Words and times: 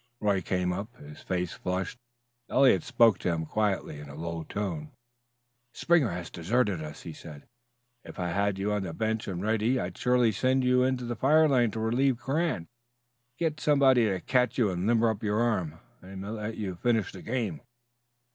Roy 0.19 0.41
came 0.41 0.73
up, 0.73 0.97
his 0.97 1.21
face 1.21 1.53
flushed. 1.53 1.99
Eliot 2.49 2.81
spoke 2.81 3.19
to 3.19 3.29
him 3.31 3.45
quietly 3.45 3.99
in 3.99 4.09
a 4.09 4.15
low 4.15 4.43
tone: 4.43 4.93
"Springer 5.73 6.09
has 6.09 6.31
deserted 6.31 6.81
us," 6.81 7.03
he 7.03 7.13
said. 7.13 7.43
"If 8.03 8.17
I'd 8.17 8.31
had 8.31 8.57
you 8.57 8.73
on 8.73 8.81
the 8.81 8.93
bench 8.93 9.27
and 9.27 9.43
ready, 9.43 9.79
I'd 9.79 9.95
surely 9.95 10.31
sent 10.31 10.63
you 10.63 10.83
onto 10.85 11.05
the 11.05 11.15
firing 11.15 11.51
line 11.51 11.69
to 11.69 11.79
relieve 11.79 12.17
Grant. 12.17 12.67
Get 13.37 13.59
somebody 13.59 14.05
to 14.05 14.19
catch 14.21 14.57
you 14.57 14.71
and 14.71 14.87
limber 14.87 15.15
your 15.21 15.39
arm 15.39 15.73
up. 15.75 15.83
I 16.01 16.15
may 16.15 16.29
let 16.29 16.57
you 16.57 16.77
finish 16.77 17.11
the 17.11 17.21
game." 17.21 17.61